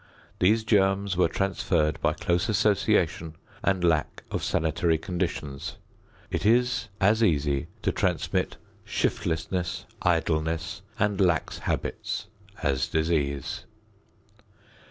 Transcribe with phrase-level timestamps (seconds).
[0.39, 5.75] These germs were transferred by close association and lack of sanitary conditions.
[6.31, 12.25] It is as easy to transmit shiftlessness, idleness and lax habits
[12.63, 13.65] as disease.